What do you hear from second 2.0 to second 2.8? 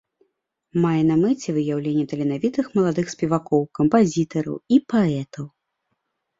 таленавітых